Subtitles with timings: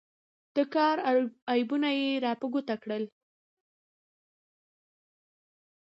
[0.55, 0.95] د کار
[1.51, 3.03] عیبونه یې را په ګوته کړل.